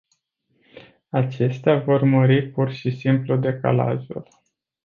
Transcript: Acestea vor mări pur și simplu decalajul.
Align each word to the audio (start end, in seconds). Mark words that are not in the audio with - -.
Acestea 1.09 1.79
vor 1.79 2.03
mări 2.03 2.49
pur 2.51 2.71
și 2.71 2.97
simplu 2.97 3.35
decalajul. 3.37 4.27